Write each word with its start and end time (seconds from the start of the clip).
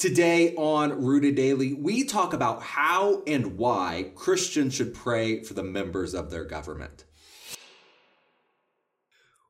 Today 0.00 0.54
on 0.54 1.04
Rooted 1.04 1.34
Daily, 1.34 1.74
we 1.74 2.04
talk 2.04 2.32
about 2.32 2.62
how 2.62 3.22
and 3.26 3.58
why 3.58 4.12
Christians 4.14 4.72
should 4.72 4.94
pray 4.94 5.42
for 5.42 5.52
the 5.52 5.62
members 5.62 6.14
of 6.14 6.30
their 6.30 6.46
government. 6.46 7.04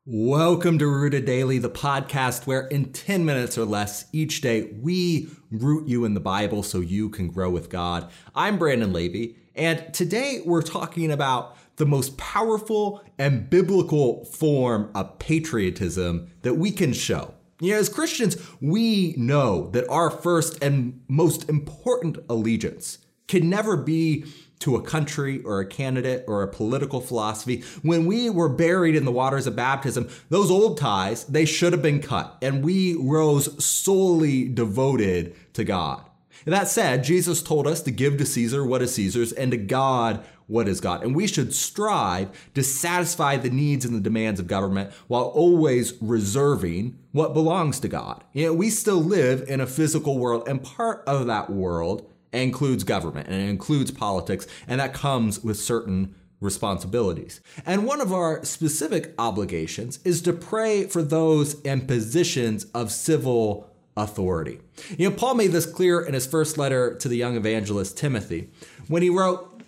Welcome 0.05 0.77
to 0.81 0.89
Rooted 0.89 1.25
Daily, 1.25 1.59
the 1.59 1.71
podcast 1.71 2.49
where 2.49 2.67
in 2.67 2.93
10 2.93 3.25
minutes 3.25 3.57
or 3.57 3.65
less 3.65 4.07
each 4.13 4.41
day 4.41 4.73
we 4.83 5.29
root 5.53 5.87
you 5.87 6.05
in 6.05 6.15
the 6.15 6.21
Bible 6.21 6.65
so 6.65 6.81
you 6.81 7.11
can 7.11 7.29
grow 7.29 7.49
with 7.49 7.71
God. 7.71 8.11
I'm 8.35 8.59
Brandon 8.59 8.93
Levy, 8.93 9.37
and 9.55 9.95
today 9.95 10.43
we're 10.45 10.63
talking 10.63 11.13
about 11.13 11.57
the 11.77 11.87
most 11.87 12.19
powerful 12.19 13.05
and 13.21 13.49
biblical 13.49 14.25
form 14.25 14.91
of 14.97 15.17
patriotism 15.21 16.33
that 16.43 16.55
we 16.55 16.73
can 16.73 16.93
show. 16.93 17.35
Know, 17.61 17.77
as 17.77 17.89
Christians, 17.89 18.37
we 18.61 19.15
know 19.17 19.71
that 19.71 19.89
our 19.89 20.11
first 20.11 20.63
and 20.63 21.03
most 21.09 21.49
important 21.49 22.19
allegiance 22.29 22.99
can 23.29 23.49
never 23.51 23.77
be 23.77 24.25
to 24.61 24.77
a 24.77 24.83
country 24.83 25.43
or 25.43 25.61
a 25.61 25.67
candidate 25.67 26.25
or 26.27 26.43
a 26.43 26.49
political 26.49 27.01
philosophy. 27.01 27.63
When 27.83 28.07
we 28.07 28.29
were 28.29 28.49
buried 28.49 28.95
in 28.95 29.05
the 29.05 29.13
waters 29.13 29.47
of 29.47 29.57
baptism, 29.57 30.09
those 30.29 30.51
old 30.51 30.79
ties, 30.79 31.25
they 31.25 31.47
should 31.47 31.73
have 31.73 31.83
been 31.83 32.03
cut, 32.03 32.37
and 32.43 32.65
we 32.65 32.95
rose 32.95 33.65
solely 33.65 34.49
devoted 34.49 35.35
to 35.55 35.65
God. 35.65 36.05
That 36.47 36.69
said, 36.69 37.05
Jesus 37.05 37.43
told 37.43 37.67
us 37.67 37.83
to 37.83 37.91
give 37.91 38.17
to 38.17 38.27
Caesar 38.27 38.65
what 38.65 38.83
is 38.83 38.95
Caesar's 38.95 39.33
and 39.33 39.51
to 39.51 39.59
God 39.59 40.25
what 40.51 40.69
is 40.69 40.81
God. 40.81 41.03
And 41.03 41.15
we 41.15 41.27
should 41.27 41.55
strive 41.55 42.29
to 42.55 42.63
satisfy 42.63 43.37
the 43.37 43.51
needs 43.51 43.85
and 43.85 43.95
the 43.95 44.01
demands 44.01 44.41
of 44.41 44.47
government 44.47 44.93
while 45.07 45.25
always 45.25 45.95
reserving 46.01 46.99
what 47.13 47.35
belongs 47.35 47.79
to 47.81 47.89
God. 47.89 48.25
You 48.33 48.47
know, 48.47 48.55
we 48.55 48.69
still 48.69 49.01
live 49.01 49.49
in 49.49 49.61
a 49.61 49.67
physical 49.67 50.19
world, 50.19 50.49
and 50.49 50.63
part 50.63 51.05
of 51.07 51.27
that 51.27 51.51
world 51.51 52.11
includes 52.33 52.85
government 52.85 53.29
and 53.29 53.43
it 53.43 53.49
includes 53.49 53.91
politics, 53.91 54.47
and 54.67 54.81
that 54.81 54.93
comes 54.95 55.43
with 55.43 55.57
certain 55.57 56.15
responsibilities. 56.41 57.41
And 57.67 57.87
one 57.87 58.01
of 58.01 58.13
our 58.13 58.45
specific 58.45 59.15
obligations 59.19 60.01
is 60.05 60.23
to 60.23 60.33
pray 60.33 60.87
for 60.87 61.03
those 61.03 61.61
in 61.63 61.87
positions 61.87 62.65
of 62.75 62.91
civil 62.91 63.71
authority. 63.97 64.61
You 64.97 65.11
know, 65.11 65.17
Paul 65.17 65.35
made 65.35 65.53
this 65.53 65.67
clear 65.67 66.01
in 66.01 66.15
his 66.15 66.27
first 66.27 66.57
letter 66.57 66.95
to 66.97 67.09
the 67.09 67.17
young 67.17 67.37
evangelist 67.37 67.99
Timothy 67.99 68.51
when 68.89 69.03
he 69.03 69.11
wrote, 69.11 69.60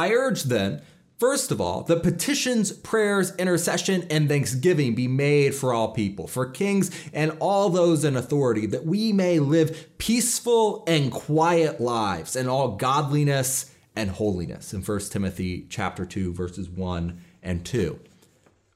I 0.00 0.12
urge 0.12 0.44
then, 0.44 0.80
first 1.18 1.50
of 1.50 1.60
all, 1.60 1.82
that 1.82 2.02
petitions, 2.02 2.72
prayers, 2.72 3.36
intercession, 3.36 4.06
and 4.08 4.30
thanksgiving 4.30 4.94
be 4.94 5.08
made 5.08 5.54
for 5.54 5.74
all 5.74 5.92
people, 5.92 6.26
for 6.26 6.46
kings 6.46 6.90
and 7.12 7.36
all 7.38 7.68
those 7.68 8.02
in 8.02 8.16
authority, 8.16 8.64
that 8.64 8.86
we 8.86 9.12
may 9.12 9.40
live 9.40 9.98
peaceful 9.98 10.84
and 10.86 11.12
quiet 11.12 11.82
lives 11.82 12.34
in 12.34 12.48
all 12.48 12.76
godliness 12.76 13.74
and 13.94 14.08
holiness. 14.08 14.72
In 14.72 14.80
1 14.80 15.00
Timothy 15.10 15.66
chapter 15.68 16.06
2, 16.06 16.32
verses 16.32 16.70
1 16.70 17.20
and 17.42 17.62
2. 17.66 18.00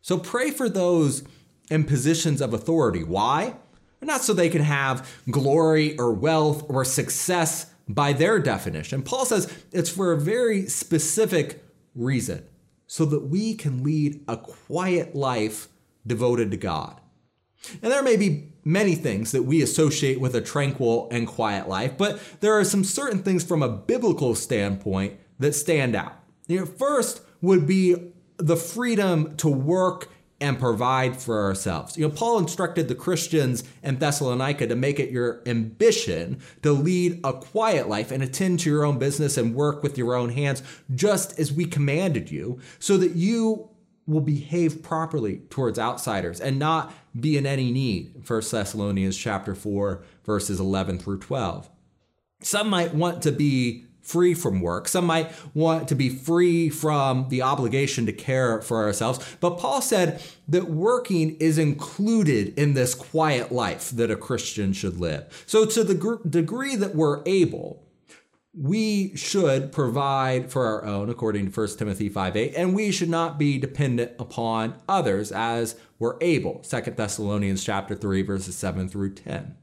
So 0.02 0.18
pray 0.18 0.50
for 0.50 0.68
those 0.68 1.24
in 1.70 1.84
positions 1.84 2.42
of 2.42 2.52
authority. 2.52 3.02
Why? 3.02 3.54
Not 4.02 4.20
so 4.20 4.34
they 4.34 4.50
can 4.50 4.60
have 4.60 5.08
glory 5.30 5.96
or 5.96 6.12
wealth 6.12 6.66
or 6.68 6.84
success 6.84 7.70
by 7.88 8.12
their 8.12 8.38
definition. 8.38 9.02
Paul 9.02 9.24
says 9.24 9.52
it's 9.72 9.90
for 9.90 10.12
a 10.12 10.20
very 10.20 10.66
specific 10.66 11.62
reason 11.94 12.46
so 12.86 13.04
that 13.04 13.28
we 13.28 13.54
can 13.54 13.82
lead 13.82 14.22
a 14.28 14.36
quiet 14.36 15.14
life 15.14 15.68
devoted 16.06 16.50
to 16.50 16.56
God. 16.56 17.00
And 17.82 17.90
there 17.90 18.02
may 18.02 18.16
be 18.16 18.52
many 18.64 18.94
things 18.94 19.32
that 19.32 19.44
we 19.44 19.62
associate 19.62 20.20
with 20.20 20.34
a 20.34 20.40
tranquil 20.40 21.08
and 21.10 21.26
quiet 21.26 21.68
life, 21.68 21.96
but 21.96 22.20
there 22.40 22.52
are 22.58 22.64
some 22.64 22.84
certain 22.84 23.22
things 23.22 23.44
from 23.44 23.62
a 23.62 23.68
biblical 23.68 24.34
standpoint 24.34 25.18
that 25.38 25.54
stand 25.54 25.94
out. 25.96 26.14
You 26.46 26.60
know, 26.60 26.66
first 26.66 27.22
would 27.40 27.66
be 27.66 28.12
the 28.36 28.56
freedom 28.56 29.36
to 29.36 29.48
work 29.48 30.10
and 30.44 30.58
provide 30.58 31.16
for 31.16 31.42
ourselves. 31.42 31.96
You 31.96 32.06
know, 32.06 32.14
Paul 32.14 32.38
instructed 32.38 32.86
the 32.86 32.94
Christians 32.94 33.64
in 33.82 33.98
Thessalonica 33.98 34.66
to 34.66 34.76
make 34.76 35.00
it 35.00 35.10
your 35.10 35.40
ambition 35.46 36.38
to 36.62 36.70
lead 36.70 37.18
a 37.24 37.32
quiet 37.32 37.88
life 37.88 38.10
and 38.10 38.22
attend 38.22 38.60
to 38.60 38.70
your 38.70 38.84
own 38.84 38.98
business 38.98 39.38
and 39.38 39.54
work 39.54 39.82
with 39.82 39.96
your 39.96 40.14
own 40.14 40.28
hands, 40.28 40.62
just 40.94 41.40
as 41.40 41.50
we 41.50 41.64
commanded 41.64 42.30
you, 42.30 42.60
so 42.78 42.98
that 42.98 43.12
you 43.12 43.70
will 44.06 44.20
behave 44.20 44.82
properly 44.82 45.38
towards 45.48 45.78
outsiders 45.78 46.42
and 46.42 46.58
not 46.58 46.92
be 47.18 47.38
in 47.38 47.46
any 47.46 47.72
need. 47.72 48.14
1 48.28 48.42
Thessalonians 48.50 49.16
chapter 49.16 49.54
4, 49.54 50.02
verses 50.26 50.60
11 50.60 50.98
through 50.98 51.20
12. 51.20 51.70
Some 52.42 52.68
might 52.68 52.92
want 52.92 53.22
to 53.22 53.32
be 53.32 53.86
free 54.04 54.34
from 54.34 54.60
work. 54.60 54.86
Some 54.86 55.06
might 55.06 55.32
want 55.54 55.88
to 55.88 55.94
be 55.94 56.08
free 56.08 56.68
from 56.68 57.28
the 57.30 57.42
obligation 57.42 58.06
to 58.06 58.12
care 58.12 58.60
for 58.62 58.84
ourselves. 58.84 59.36
But 59.40 59.58
Paul 59.58 59.82
said 59.82 60.22
that 60.46 60.70
working 60.70 61.36
is 61.36 61.58
included 61.58 62.56
in 62.58 62.74
this 62.74 62.94
quiet 62.94 63.50
life 63.50 63.90
that 63.90 64.10
a 64.10 64.16
Christian 64.16 64.72
should 64.72 65.00
live. 65.00 65.44
So, 65.46 65.64
to 65.64 65.82
the 65.82 65.94
gr- 65.94 66.28
degree 66.28 66.76
that 66.76 66.94
we're 66.94 67.22
able, 67.26 67.82
we 68.56 69.16
should 69.16 69.72
provide 69.72 70.52
for 70.52 70.66
our 70.66 70.84
own 70.84 71.10
according 71.10 71.50
to 71.50 71.60
1 71.60 71.68
timothy 71.76 72.08
5 72.08 72.36
8 72.36 72.54
and 72.54 72.74
we 72.74 72.92
should 72.92 73.08
not 73.08 73.36
be 73.36 73.58
dependent 73.58 74.12
upon 74.16 74.76
others 74.88 75.32
as 75.32 75.74
we're 75.98 76.16
able 76.20 76.60
2 76.60 76.80
thessalonians 76.92 77.64
chapter 77.64 77.96
3 77.96 78.22
verses 78.22 78.56
7 78.56 78.88
through 78.88 79.12
10 79.14 79.56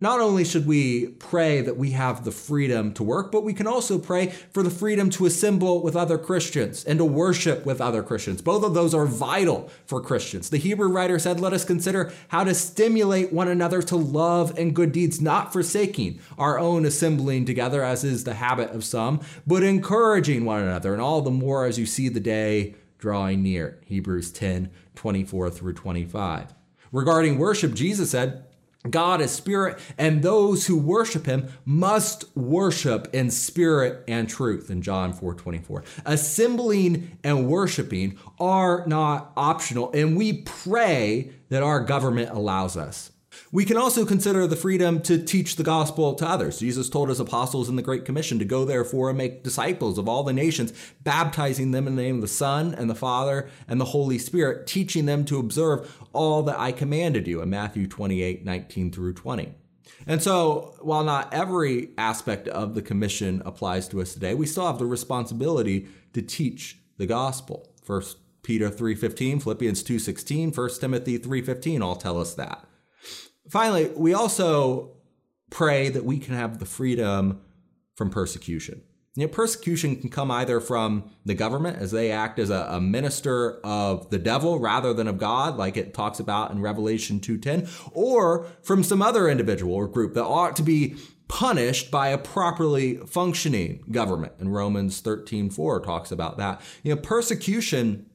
not 0.00 0.20
only 0.20 0.44
should 0.44 0.66
we 0.66 1.08
pray 1.08 1.60
that 1.60 1.76
we 1.76 1.90
have 1.90 2.24
the 2.24 2.30
freedom 2.30 2.92
to 2.94 3.02
work, 3.02 3.32
but 3.32 3.42
we 3.42 3.52
can 3.52 3.66
also 3.66 3.98
pray 3.98 4.28
for 4.52 4.62
the 4.62 4.70
freedom 4.70 5.10
to 5.10 5.26
assemble 5.26 5.82
with 5.82 5.96
other 5.96 6.16
Christians 6.16 6.84
and 6.84 6.98
to 6.98 7.04
worship 7.04 7.66
with 7.66 7.80
other 7.80 8.02
Christians. 8.04 8.40
Both 8.40 8.62
of 8.62 8.74
those 8.74 8.94
are 8.94 9.06
vital 9.06 9.68
for 9.86 10.00
Christians. 10.00 10.50
The 10.50 10.58
Hebrew 10.58 10.88
writer 10.88 11.18
said, 11.18 11.40
Let 11.40 11.52
us 11.52 11.64
consider 11.64 12.12
how 12.28 12.44
to 12.44 12.54
stimulate 12.54 13.32
one 13.32 13.48
another 13.48 13.82
to 13.82 13.96
love 13.96 14.56
and 14.56 14.74
good 14.74 14.92
deeds, 14.92 15.20
not 15.20 15.52
forsaking 15.52 16.20
our 16.38 16.60
own 16.60 16.84
assembling 16.84 17.44
together, 17.44 17.82
as 17.82 18.04
is 18.04 18.22
the 18.22 18.34
habit 18.34 18.70
of 18.70 18.84
some, 18.84 19.20
but 19.46 19.64
encouraging 19.64 20.44
one 20.44 20.62
another, 20.62 20.92
and 20.92 21.02
all 21.02 21.22
the 21.22 21.30
more 21.30 21.66
as 21.66 21.78
you 21.78 21.86
see 21.86 22.08
the 22.08 22.20
day 22.20 22.76
drawing 22.98 23.42
near. 23.42 23.80
Hebrews 23.84 24.30
10 24.30 24.70
24 24.94 25.50
through 25.50 25.74
25. 25.74 26.54
Regarding 26.90 27.38
worship, 27.38 27.74
Jesus 27.74 28.10
said, 28.10 28.44
God 28.88 29.20
is 29.20 29.32
spirit, 29.32 29.78
and 29.98 30.22
those 30.22 30.66
who 30.66 30.78
worship 30.78 31.26
him 31.26 31.48
must 31.64 32.24
worship 32.36 33.08
in 33.12 33.30
spirit 33.30 34.04
and 34.06 34.28
truth 34.28 34.70
in 34.70 34.82
John 34.82 35.12
4 35.12 35.34
24. 35.34 35.82
Assembling 36.06 37.18
and 37.24 37.48
worshiping 37.48 38.18
are 38.38 38.86
not 38.86 39.32
optional, 39.36 39.90
and 39.92 40.16
we 40.16 40.42
pray 40.42 41.32
that 41.48 41.62
our 41.62 41.80
government 41.80 42.30
allows 42.30 42.76
us. 42.76 43.10
We 43.50 43.64
can 43.64 43.76
also 43.76 44.04
consider 44.04 44.46
the 44.46 44.56
freedom 44.56 45.00
to 45.02 45.22
teach 45.22 45.56
the 45.56 45.62
gospel 45.62 46.14
to 46.14 46.26
others. 46.26 46.60
Jesus 46.60 46.88
told 46.88 47.08
his 47.08 47.20
apostles 47.20 47.68
in 47.68 47.76
the 47.76 47.82
Great 47.82 48.04
Commission 48.04 48.38
to 48.38 48.44
go 48.44 48.64
therefore 48.64 49.08
and 49.08 49.18
make 49.18 49.42
disciples 49.42 49.98
of 49.98 50.08
all 50.08 50.22
the 50.22 50.32
nations, 50.32 50.72
baptizing 51.02 51.70
them 51.70 51.86
in 51.86 51.96
the 51.96 52.02
name 52.02 52.16
of 52.16 52.20
the 52.22 52.28
Son 52.28 52.74
and 52.74 52.90
the 52.90 52.94
Father 52.94 53.48
and 53.66 53.80
the 53.80 53.86
Holy 53.86 54.18
Spirit, 54.18 54.66
teaching 54.66 55.06
them 55.06 55.24
to 55.24 55.38
observe 55.38 55.96
all 56.12 56.42
that 56.42 56.58
I 56.58 56.72
commanded 56.72 57.26
you 57.26 57.40
in 57.40 57.50
Matthew 57.50 57.86
28 57.86 58.44
19 58.44 58.92
through 58.92 59.14
20. 59.14 59.54
And 60.06 60.22
so, 60.22 60.76
while 60.80 61.04
not 61.04 61.32
every 61.34 61.90
aspect 61.98 62.48
of 62.48 62.74
the 62.74 62.82
commission 62.82 63.42
applies 63.44 63.88
to 63.88 64.00
us 64.00 64.14
today, 64.14 64.34
we 64.34 64.46
still 64.46 64.66
have 64.66 64.78
the 64.78 64.86
responsibility 64.86 65.88
to 66.12 66.22
teach 66.22 66.78
the 66.98 67.06
gospel. 67.06 67.72
First 67.82 68.18
Peter 68.42 68.70
3:15, 68.70 69.40
Philippians 69.40 69.82
2:16, 69.82 70.52
1 70.52 70.80
Timothy 70.80 71.18
3:15 71.18 71.82
all 71.82 71.96
tell 71.96 72.20
us 72.20 72.34
that. 72.34 72.67
Finally, 73.48 73.90
we 73.96 74.14
also 74.14 74.90
pray 75.50 75.88
that 75.88 76.04
we 76.04 76.18
can 76.18 76.34
have 76.34 76.58
the 76.58 76.66
freedom 76.66 77.40
from 77.96 78.10
persecution. 78.10 78.82
You 79.16 79.26
know, 79.26 79.32
persecution 79.32 79.96
can 79.96 80.10
come 80.10 80.30
either 80.30 80.60
from 80.60 81.10
the 81.24 81.34
government 81.34 81.78
as 81.78 81.90
they 81.90 82.12
act 82.12 82.38
as 82.38 82.50
a, 82.50 82.68
a, 82.70 82.80
minister 82.80 83.58
of 83.64 84.10
the 84.10 84.18
devil 84.18 84.60
rather 84.60 84.94
than 84.94 85.08
of 85.08 85.18
God, 85.18 85.56
like 85.56 85.76
it 85.76 85.92
talks 85.92 86.20
about 86.20 86.52
in 86.52 86.62
Revelation 86.62 87.18
2.10, 87.18 87.68
or 87.92 88.46
from 88.62 88.84
some 88.84 89.02
other 89.02 89.28
individual 89.28 89.74
or 89.74 89.88
group 89.88 90.14
that 90.14 90.22
ought 90.22 90.54
to 90.54 90.62
be 90.62 90.94
punished 91.26 91.90
by 91.90 92.08
a 92.08 92.18
properly 92.18 92.98
functioning 92.98 93.82
government. 93.90 94.34
And 94.38 94.54
Romans 94.54 95.02
13.4 95.02 95.84
talks 95.84 96.12
about 96.12 96.38
that. 96.38 96.60
You 96.84 96.94
know, 96.94 97.00
persecution, 97.00 98.06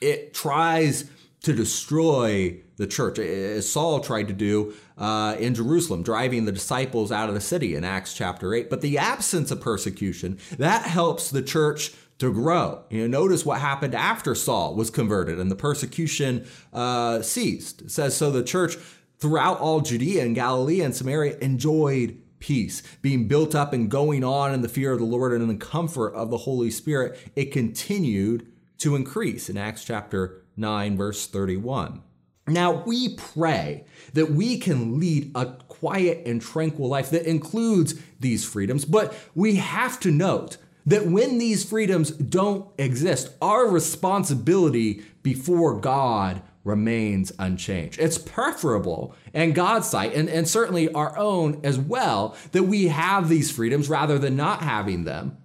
it 0.00 0.34
tries 0.34 1.08
to 1.42 1.52
destroy 1.52 2.60
the 2.76 2.86
church, 2.86 3.18
as 3.18 3.70
Saul 3.70 4.00
tried 4.00 4.28
to 4.28 4.34
do 4.34 4.74
uh, 4.96 5.36
in 5.38 5.54
Jerusalem, 5.54 6.02
driving 6.02 6.44
the 6.44 6.52
disciples 6.52 7.12
out 7.12 7.28
of 7.28 7.34
the 7.34 7.40
city 7.40 7.74
in 7.74 7.84
Acts 7.84 8.14
chapter 8.14 8.54
8. 8.54 8.70
But 8.70 8.80
the 8.80 8.98
absence 8.98 9.50
of 9.50 9.60
persecution, 9.60 10.38
that 10.58 10.82
helps 10.82 11.30
the 11.30 11.42
church 11.42 11.92
to 12.18 12.32
grow. 12.32 12.84
You 12.90 13.06
know, 13.06 13.20
notice 13.20 13.46
what 13.46 13.60
happened 13.60 13.94
after 13.94 14.34
Saul 14.34 14.74
was 14.74 14.90
converted 14.90 15.38
and 15.38 15.50
the 15.50 15.56
persecution 15.56 16.46
uh, 16.72 17.22
ceased. 17.22 17.82
It 17.82 17.90
says, 17.90 18.16
so 18.16 18.30
the 18.30 18.42
church 18.42 18.76
throughout 19.18 19.60
all 19.60 19.80
Judea 19.80 20.24
and 20.24 20.34
Galilee 20.34 20.80
and 20.80 20.94
Samaria 20.94 21.38
enjoyed 21.38 22.20
peace, 22.40 22.82
being 23.02 23.26
built 23.26 23.54
up 23.54 23.72
and 23.72 23.90
going 23.90 24.22
on 24.22 24.52
in 24.52 24.62
the 24.62 24.68
fear 24.68 24.92
of 24.92 24.98
the 24.98 25.04
Lord 25.04 25.32
and 25.32 25.42
in 25.42 25.48
the 25.48 25.64
comfort 25.64 26.14
of 26.14 26.30
the 26.30 26.38
Holy 26.38 26.70
Spirit. 26.70 27.18
It 27.34 27.52
continued 27.52 28.46
to 28.78 28.94
increase 28.94 29.48
in 29.48 29.56
Acts 29.56 29.84
chapter 29.84 30.42
9, 30.58 30.96
verse 30.96 31.26
31. 31.26 32.02
Now, 32.46 32.82
we 32.84 33.14
pray 33.14 33.84
that 34.14 34.30
we 34.30 34.58
can 34.58 34.98
lead 34.98 35.32
a 35.34 35.46
quiet 35.68 36.26
and 36.26 36.40
tranquil 36.40 36.88
life 36.88 37.10
that 37.10 37.28
includes 37.28 37.94
these 38.18 38.44
freedoms, 38.44 38.84
but 38.84 39.14
we 39.34 39.56
have 39.56 40.00
to 40.00 40.10
note 40.10 40.56
that 40.86 41.06
when 41.06 41.38
these 41.38 41.64
freedoms 41.64 42.10
don't 42.10 42.68
exist, 42.78 43.30
our 43.42 43.68
responsibility 43.68 45.02
before 45.22 45.78
God 45.78 46.40
remains 46.64 47.32
unchanged. 47.38 47.98
It's 47.98 48.18
preferable 48.18 49.14
in 49.34 49.52
God's 49.52 49.88
sight, 49.88 50.14
and, 50.14 50.28
and 50.28 50.48
certainly 50.48 50.90
our 50.92 51.16
own 51.18 51.60
as 51.62 51.78
well, 51.78 52.36
that 52.52 52.64
we 52.64 52.88
have 52.88 53.28
these 53.28 53.50
freedoms 53.50 53.88
rather 53.88 54.18
than 54.18 54.36
not 54.36 54.62
having 54.62 55.04
them. 55.04 55.36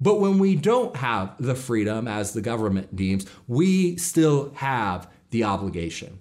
But 0.00 0.20
when 0.20 0.38
we 0.38 0.56
don't 0.56 0.96
have 0.96 1.34
the 1.38 1.54
freedom 1.54 2.06
as 2.06 2.32
the 2.32 2.42
government 2.42 2.94
deems, 2.94 3.26
we 3.46 3.96
still 3.96 4.52
have 4.54 5.10
the 5.30 5.44
obligation. 5.44 6.18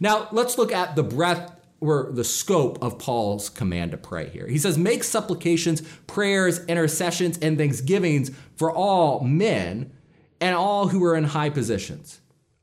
Now, 0.00 0.28
let's 0.32 0.56
look 0.56 0.72
at 0.72 0.96
the 0.96 1.02
breadth 1.02 1.52
or 1.80 2.10
the 2.12 2.24
scope 2.24 2.82
of 2.82 2.98
Paul's 2.98 3.50
command 3.50 3.90
to 3.90 3.98
pray 3.98 4.30
here. 4.30 4.46
He 4.46 4.56
says, 4.56 4.78
Make 4.78 5.04
supplications, 5.04 5.82
prayers, 6.06 6.64
intercessions, 6.64 7.38
and 7.38 7.58
thanksgivings 7.58 8.30
for 8.56 8.72
all 8.72 9.20
men 9.20 9.92
and 10.40 10.56
all 10.56 10.88
who 10.88 11.04
are 11.04 11.16
in 11.16 11.24
high 11.24 11.50
positions. 11.50 12.20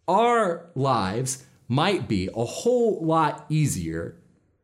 Our 0.08 0.72
lives 0.74 1.46
might 1.68 2.08
be 2.08 2.30
a 2.36 2.44
whole 2.44 3.06
lot 3.06 3.46
easier 3.50 4.18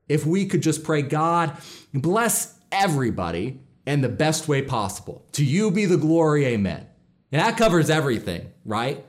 if 0.10 0.26
we 0.26 0.46
could 0.46 0.62
just 0.62 0.84
pray, 0.84 1.02
God, 1.02 1.56
bless 1.94 2.58
everybody 2.72 3.60
in 3.88 4.02
the 4.02 4.10
best 4.10 4.48
way 4.48 4.62
possible. 4.62 5.26
To 5.32 5.44
you 5.44 5.72
be 5.72 5.86
the 5.86 5.98
glory, 5.98 6.46
amen. 6.46 6.86
And 7.32 7.42
that 7.42 7.58
covers 7.58 7.90
everything, 7.90 8.52
right? 8.66 9.04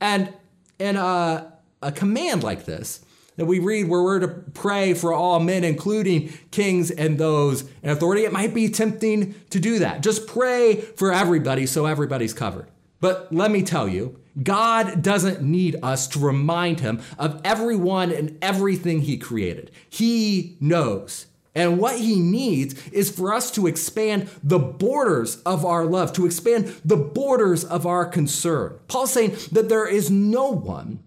And 0.00 0.32
in 0.78 0.96
a, 0.96 1.04
uh, 1.04 1.50
a 1.82 1.92
command 1.92 2.42
like 2.42 2.64
this, 2.64 3.04
that 3.36 3.44
we 3.44 3.58
read 3.58 3.86
where 3.86 4.02
we're 4.02 4.18
to 4.20 4.28
pray 4.28 4.94
for 4.94 5.12
all 5.12 5.38
men, 5.38 5.62
including 5.62 6.32
kings 6.50 6.90
and 6.90 7.18
those 7.18 7.68
in 7.82 7.90
authority, 7.90 8.24
it 8.24 8.32
might 8.32 8.54
be 8.54 8.70
tempting 8.70 9.34
to 9.50 9.60
do 9.60 9.78
that. 9.80 10.02
Just 10.02 10.26
pray 10.26 10.76
for 10.76 11.12
everybody 11.12 11.66
so 11.66 11.84
everybody's 11.84 12.32
covered. 12.32 12.66
But 13.00 13.30
let 13.30 13.50
me 13.50 13.62
tell 13.62 13.86
you, 13.86 14.18
God 14.42 15.02
doesn't 15.02 15.42
need 15.42 15.76
us 15.82 16.08
to 16.08 16.18
remind 16.18 16.80
him 16.80 17.02
of 17.18 17.40
everyone 17.44 18.10
and 18.10 18.38
everything 18.40 19.02
he 19.02 19.18
created. 19.18 19.70
He 19.90 20.56
knows. 20.58 21.26
And 21.56 21.78
what 21.78 21.98
he 21.98 22.20
needs 22.20 22.86
is 22.88 23.10
for 23.10 23.32
us 23.32 23.50
to 23.52 23.66
expand 23.66 24.28
the 24.44 24.58
borders 24.58 25.40
of 25.44 25.64
our 25.64 25.86
love, 25.86 26.12
to 26.12 26.26
expand 26.26 26.66
the 26.84 26.98
borders 26.98 27.64
of 27.64 27.86
our 27.86 28.04
concern. 28.04 28.78
Paul's 28.88 29.14
saying 29.14 29.36
that 29.52 29.70
there 29.70 29.88
is 29.88 30.10
no 30.10 30.50
one 30.50 31.02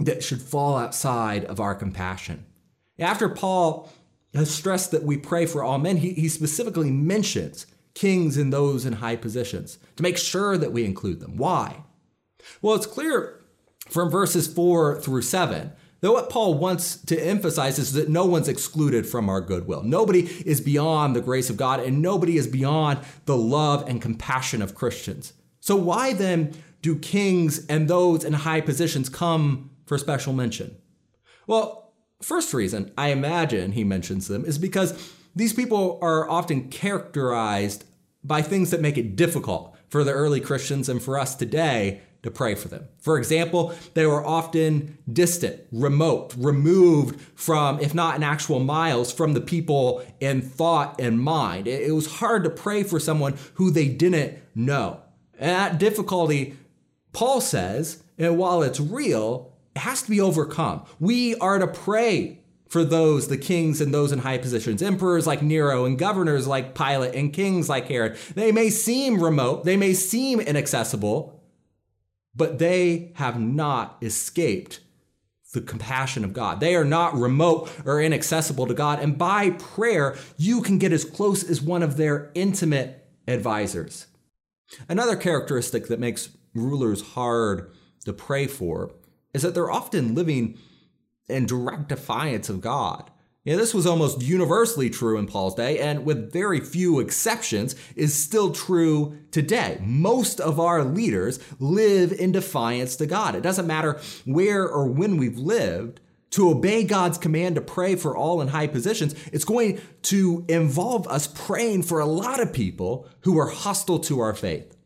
that 0.00 0.24
should 0.24 0.42
fall 0.42 0.76
outside 0.76 1.44
of 1.44 1.60
our 1.60 1.76
compassion. 1.76 2.44
After 2.98 3.28
Paul 3.28 3.92
has 4.34 4.50
stressed 4.50 4.90
that 4.90 5.04
we 5.04 5.16
pray 5.16 5.46
for 5.46 5.62
all 5.62 5.78
men, 5.78 5.98
he, 5.98 6.14
he 6.14 6.28
specifically 6.28 6.90
mentions 6.90 7.66
kings 7.94 8.36
and 8.36 8.52
those 8.52 8.84
in 8.84 8.94
high 8.94 9.16
positions 9.16 9.78
to 9.94 10.02
make 10.02 10.18
sure 10.18 10.58
that 10.58 10.72
we 10.72 10.84
include 10.84 11.20
them. 11.20 11.36
Why? 11.36 11.84
Well, 12.60 12.74
it's 12.74 12.86
clear 12.86 13.40
from 13.88 14.10
verses 14.10 14.48
4 14.48 15.00
through 15.00 15.22
7 15.22 15.72
that 16.02 16.12
what 16.12 16.28
Paul 16.28 16.54
wants 16.54 16.96
to 16.96 17.18
emphasize 17.18 17.78
is 17.78 17.92
that 17.92 18.08
no 18.08 18.26
one's 18.26 18.48
excluded 18.48 19.06
from 19.06 19.28
our 19.28 19.40
goodwill. 19.40 19.84
Nobody 19.84 20.24
is 20.44 20.60
beyond 20.60 21.16
the 21.16 21.20
grace 21.20 21.48
of 21.48 21.56
God, 21.56 21.80
and 21.80 22.02
nobody 22.02 22.36
is 22.36 22.48
beyond 22.48 22.98
the 23.24 23.36
love 23.36 23.88
and 23.88 24.02
compassion 24.02 24.60
of 24.60 24.74
Christians. 24.74 25.32
So, 25.60 25.76
why 25.76 26.12
then 26.12 26.54
do 26.82 26.98
kings 26.98 27.64
and 27.66 27.88
those 27.88 28.24
in 28.24 28.32
high 28.32 28.60
positions 28.60 29.08
come 29.08 29.70
for 29.86 29.96
special 29.96 30.32
mention? 30.32 30.76
Well, 31.46 31.92
first 32.20 32.52
reason 32.52 32.92
I 32.98 33.08
imagine 33.08 33.72
he 33.72 33.84
mentions 33.84 34.26
them 34.26 34.44
is 34.44 34.58
because 34.58 35.12
these 35.36 35.52
people 35.52 36.00
are 36.02 36.28
often 36.28 36.68
characterized 36.68 37.84
by 38.24 38.42
things 38.42 38.70
that 38.70 38.80
make 38.80 38.98
it 38.98 39.14
difficult 39.14 39.76
for 39.88 40.02
the 40.02 40.12
early 40.12 40.40
Christians 40.40 40.88
and 40.88 41.00
for 41.00 41.18
us 41.18 41.36
today 41.36 42.00
to 42.22 42.30
pray 42.30 42.54
for 42.54 42.68
them. 42.68 42.86
For 42.98 43.18
example, 43.18 43.74
they 43.94 44.06
were 44.06 44.24
often 44.24 44.98
distant, 45.12 45.60
remote, 45.72 46.34
removed 46.38 47.20
from, 47.34 47.80
if 47.80 47.94
not 47.94 48.16
in 48.16 48.22
actual 48.22 48.60
miles, 48.60 49.12
from 49.12 49.32
the 49.32 49.40
people 49.40 50.04
in 50.20 50.40
thought 50.40 51.00
and 51.00 51.20
mind. 51.20 51.66
It 51.66 51.94
was 51.94 52.18
hard 52.18 52.44
to 52.44 52.50
pray 52.50 52.84
for 52.84 53.00
someone 53.00 53.34
who 53.54 53.70
they 53.70 53.88
didn't 53.88 54.38
know. 54.54 55.00
And 55.38 55.50
that 55.50 55.78
difficulty, 55.78 56.56
Paul 57.12 57.40
says, 57.40 58.04
and 58.18 58.38
while 58.38 58.62
it's 58.62 58.78
real, 58.78 59.52
it 59.74 59.80
has 59.80 60.02
to 60.02 60.10
be 60.10 60.20
overcome. 60.20 60.84
We 61.00 61.34
are 61.36 61.58
to 61.58 61.66
pray 61.66 62.38
for 62.68 62.84
those, 62.84 63.28
the 63.28 63.36
kings 63.36 63.80
and 63.80 63.92
those 63.92 64.12
in 64.12 64.20
high 64.20 64.38
positions, 64.38 64.80
emperors 64.80 65.26
like 65.26 65.42
Nero 65.42 65.84
and 65.84 65.98
governors 65.98 66.46
like 66.46 66.74
Pilate 66.74 67.14
and 67.14 67.32
kings 67.32 67.68
like 67.68 67.88
Herod. 67.88 68.16
They 68.34 68.52
may 68.52 68.70
seem 68.70 69.22
remote, 69.22 69.64
they 69.64 69.76
may 69.76 69.92
seem 69.92 70.40
inaccessible, 70.40 71.41
but 72.34 72.58
they 72.58 73.12
have 73.16 73.40
not 73.40 73.98
escaped 74.02 74.80
the 75.52 75.60
compassion 75.60 76.24
of 76.24 76.32
God. 76.32 76.60
They 76.60 76.74
are 76.74 76.84
not 76.84 77.14
remote 77.14 77.70
or 77.84 78.00
inaccessible 78.00 78.66
to 78.66 78.74
God. 78.74 79.00
And 79.00 79.18
by 79.18 79.50
prayer, 79.50 80.16
you 80.38 80.62
can 80.62 80.78
get 80.78 80.92
as 80.92 81.04
close 81.04 81.48
as 81.48 81.60
one 81.60 81.82
of 81.82 81.96
their 81.96 82.30
intimate 82.34 83.06
advisors. 83.28 84.06
Another 84.88 85.16
characteristic 85.16 85.88
that 85.88 86.00
makes 86.00 86.30
rulers 86.54 87.02
hard 87.02 87.70
to 88.04 88.12
pray 88.12 88.46
for 88.46 88.92
is 89.34 89.42
that 89.42 89.54
they're 89.54 89.70
often 89.70 90.14
living 90.14 90.58
in 91.28 91.46
direct 91.46 91.88
defiance 91.88 92.48
of 92.48 92.60
God. 92.60 93.10
Yeah, 93.44 93.56
this 93.56 93.74
was 93.74 93.86
almost 93.86 94.22
universally 94.22 94.88
true 94.88 95.18
in 95.18 95.26
Paul's 95.26 95.56
day, 95.56 95.80
and 95.80 96.04
with 96.04 96.32
very 96.32 96.60
few 96.60 97.00
exceptions, 97.00 97.74
is 97.96 98.14
still 98.14 98.52
true 98.52 99.18
today. 99.32 99.80
Most 99.82 100.40
of 100.40 100.60
our 100.60 100.84
leaders 100.84 101.40
live 101.58 102.12
in 102.12 102.30
defiance 102.30 102.94
to 102.96 103.06
God. 103.06 103.34
It 103.34 103.42
doesn't 103.42 103.66
matter 103.66 104.00
where 104.24 104.68
or 104.68 104.86
when 104.86 105.16
we've 105.16 105.38
lived, 105.38 106.00
to 106.32 106.48
obey 106.48 106.82
God's 106.82 107.18
command 107.18 107.56
to 107.56 107.60
pray 107.60 107.94
for 107.94 108.16
all 108.16 108.40
in 108.40 108.48
high 108.48 108.66
positions, 108.66 109.14
it's 109.32 109.44
going 109.44 109.80
to 110.02 110.44
involve 110.48 111.06
us 111.06 111.26
praying 111.26 111.82
for 111.82 112.00
a 112.00 112.06
lot 112.06 112.40
of 112.40 112.52
people 112.52 113.06
who 113.20 113.38
are 113.38 113.48
hostile 113.48 113.98
to 114.00 114.20
our 114.20 114.34
faith. 114.34 114.76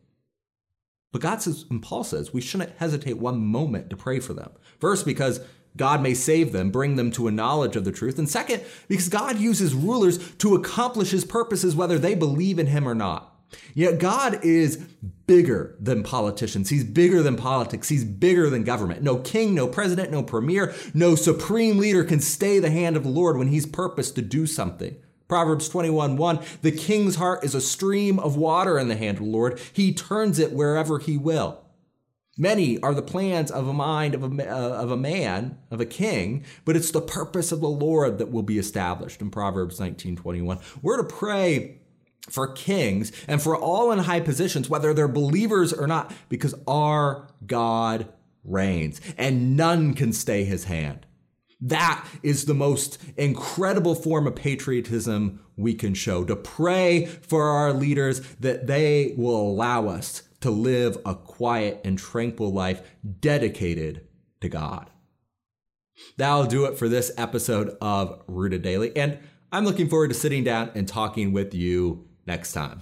But 1.12 1.22
God 1.22 1.40
says, 1.40 1.64
and 1.70 1.80
Paul 1.82 2.02
says, 2.02 2.32
we 2.32 2.40
shouldn't 2.40 2.76
hesitate 2.78 3.18
one 3.18 3.46
moment 3.46 3.90
to 3.90 3.96
pray 3.96 4.18
for 4.18 4.34
them. 4.34 4.50
First, 4.80 5.06
because 5.06 5.40
God 5.76 6.02
may 6.02 6.14
save 6.14 6.52
them, 6.52 6.70
bring 6.70 6.96
them 6.96 7.10
to 7.12 7.28
a 7.28 7.32
knowledge 7.32 7.76
of 7.76 7.84
the 7.84 7.92
truth. 7.92 8.18
And 8.18 8.28
second, 8.28 8.62
because 8.88 9.08
God 9.08 9.38
uses 9.38 9.74
rulers 9.74 10.32
to 10.36 10.54
accomplish 10.54 11.10
his 11.10 11.24
purposes, 11.24 11.76
whether 11.76 11.98
they 11.98 12.14
believe 12.14 12.58
in 12.58 12.66
him 12.66 12.88
or 12.88 12.94
not. 12.94 13.32
Yet 13.74 13.98
God 13.98 14.44
is 14.44 14.76
bigger 15.26 15.76
than 15.80 16.02
politicians. 16.02 16.70
He's 16.70 16.84
bigger 16.84 17.22
than 17.22 17.36
politics. 17.36 17.88
He's 17.88 18.04
bigger 18.04 18.50
than 18.50 18.64
government. 18.64 19.02
No 19.02 19.18
king, 19.18 19.54
no 19.54 19.68
president, 19.68 20.10
no 20.10 20.22
premier, 20.22 20.74
no 20.94 21.14
supreme 21.14 21.78
leader 21.78 22.04
can 22.04 22.20
stay 22.20 22.58
the 22.58 22.70
hand 22.70 22.96
of 22.96 23.02
the 23.02 23.08
Lord 23.08 23.36
when 23.36 23.48
he's 23.48 23.66
purposed 23.66 24.14
to 24.16 24.22
do 24.22 24.46
something. 24.46 24.96
Proverbs 25.28 25.68
21 25.68 26.16
1 26.16 26.38
The 26.62 26.72
king's 26.72 27.16
heart 27.16 27.44
is 27.44 27.54
a 27.54 27.60
stream 27.60 28.18
of 28.18 28.36
water 28.36 28.78
in 28.78 28.88
the 28.88 28.96
hand 28.96 29.18
of 29.18 29.24
the 29.24 29.30
Lord. 29.30 29.60
He 29.72 29.92
turns 29.92 30.38
it 30.38 30.52
wherever 30.52 30.98
he 30.98 31.18
will. 31.18 31.65
Many 32.38 32.78
are 32.80 32.94
the 32.94 33.02
plans 33.02 33.50
of 33.50 33.66
a 33.66 33.72
mind 33.72 34.14
of 34.14 34.22
a, 34.22 34.48
uh, 34.48 34.82
of 34.82 34.90
a 34.90 34.96
man, 34.96 35.58
of 35.70 35.80
a 35.80 35.86
king, 35.86 36.44
but 36.66 36.76
it's 36.76 36.90
the 36.90 37.00
purpose 37.00 37.50
of 37.50 37.60
the 37.60 37.68
Lord 37.68 38.18
that 38.18 38.30
will 38.30 38.42
be 38.42 38.58
established 38.58 39.22
in 39.22 39.30
Proverbs 39.30 39.80
19:21. 39.80 40.58
We're 40.82 40.98
to 40.98 41.04
pray 41.04 41.78
for 42.28 42.48
kings 42.48 43.12
and 43.26 43.40
for 43.40 43.56
all 43.56 43.90
in 43.90 44.00
high 44.00 44.20
positions, 44.20 44.68
whether 44.68 44.92
they're 44.92 45.08
believers 45.08 45.72
or 45.72 45.86
not, 45.86 46.12
because 46.28 46.54
our 46.66 47.28
God 47.46 48.08
reigns 48.44 49.00
and 49.16 49.56
none 49.56 49.94
can 49.94 50.12
stay 50.12 50.44
his 50.44 50.64
hand. 50.64 51.06
That 51.60 52.06
is 52.22 52.44
the 52.44 52.54
most 52.54 52.98
incredible 53.16 53.94
form 53.94 54.26
of 54.26 54.36
patriotism 54.36 55.40
we 55.56 55.72
can 55.72 55.94
show 55.94 56.24
to 56.24 56.36
pray 56.36 57.06
for 57.06 57.44
our 57.44 57.72
leaders 57.72 58.20
that 58.40 58.66
they 58.66 59.14
will 59.16 59.40
allow 59.40 59.88
us 59.88 60.22
to 60.40 60.50
live 60.50 60.98
a 61.04 61.14
quiet 61.14 61.80
and 61.84 61.98
tranquil 61.98 62.52
life 62.52 62.82
dedicated 63.20 64.06
to 64.40 64.48
God. 64.48 64.90
That'll 66.16 66.46
do 66.46 66.66
it 66.66 66.78
for 66.78 66.88
this 66.88 67.10
episode 67.16 67.76
of 67.80 68.22
Rooted 68.26 68.62
Daily, 68.62 68.96
and 68.96 69.18
I'm 69.50 69.64
looking 69.64 69.88
forward 69.88 70.08
to 70.08 70.14
sitting 70.14 70.44
down 70.44 70.70
and 70.74 70.86
talking 70.86 71.32
with 71.32 71.54
you 71.54 72.06
next 72.26 72.52
time. 72.52 72.80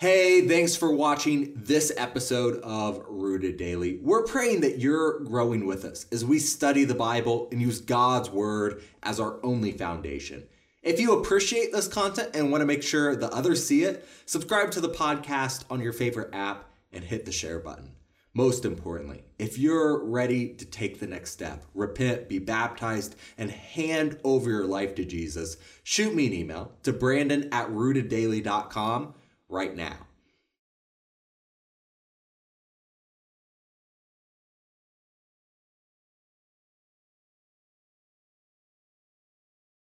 Hey, 0.00 0.48
thanks 0.48 0.76
for 0.76 0.94
watching 0.94 1.52
this 1.54 1.92
episode 1.94 2.58
of 2.62 3.04
Rooted 3.06 3.58
Daily. 3.58 3.98
We're 4.02 4.24
praying 4.24 4.62
that 4.62 4.78
you're 4.78 5.20
growing 5.20 5.66
with 5.66 5.84
us 5.84 6.06
as 6.10 6.24
we 6.24 6.38
study 6.38 6.84
the 6.84 6.94
Bible 6.94 7.48
and 7.52 7.60
use 7.60 7.82
God's 7.82 8.30
Word 8.30 8.82
as 9.02 9.20
our 9.20 9.38
only 9.44 9.72
foundation. 9.72 10.44
If 10.82 10.98
you 10.98 11.12
appreciate 11.12 11.72
this 11.72 11.88
content 11.88 12.30
and 12.34 12.50
want 12.50 12.62
to 12.62 12.66
make 12.66 12.82
sure 12.82 13.14
the 13.14 13.30
others 13.34 13.66
see 13.66 13.82
it, 13.82 14.08
subscribe 14.24 14.70
to 14.70 14.80
the 14.80 14.88
podcast 14.88 15.64
on 15.68 15.80
your 15.80 15.92
favorite 15.92 16.30
app 16.32 16.70
and 16.90 17.04
hit 17.04 17.26
the 17.26 17.32
share 17.32 17.58
button. 17.58 17.92
Most 18.32 18.64
importantly, 18.64 19.24
if 19.38 19.58
you're 19.58 20.02
ready 20.02 20.54
to 20.54 20.64
take 20.64 20.98
the 20.98 21.06
next 21.06 21.32
step, 21.32 21.64
repent, 21.74 22.30
be 22.30 22.38
baptized, 22.38 23.16
and 23.36 23.50
hand 23.50 24.18
over 24.24 24.48
your 24.48 24.66
life 24.66 24.94
to 24.94 25.04
Jesus, 25.04 25.58
shoot 25.82 26.14
me 26.14 26.28
an 26.28 26.32
email 26.32 26.72
to 26.84 26.94
brandon 26.94 27.50
at 27.52 27.68
rooteddaily.com 27.68 29.14
right 29.50 29.76
now. 29.76 30.06